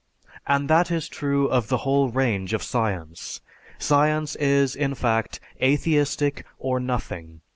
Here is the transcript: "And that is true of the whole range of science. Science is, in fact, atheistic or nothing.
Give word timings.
"And 0.47 0.67
that 0.67 0.89
is 0.89 1.07
true 1.07 1.47
of 1.47 1.67
the 1.67 1.77
whole 1.85 2.09
range 2.09 2.53
of 2.55 2.63
science. 2.63 3.39
Science 3.77 4.35
is, 4.37 4.75
in 4.75 4.95
fact, 4.95 5.39
atheistic 5.61 6.43
or 6.57 6.79
nothing. 6.79 7.41